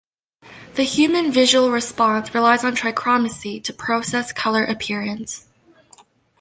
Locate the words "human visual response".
0.81-2.33